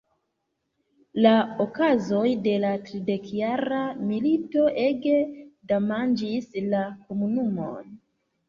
La 1.25 1.33
okazoj 1.65 2.29
de 2.47 2.55
la 2.63 2.71
Tridekjara 2.87 3.83
milito 4.07 4.65
ege 4.87 5.15
damaĝis 5.75 6.49
la 6.75 6.81
komunumon. 7.07 7.97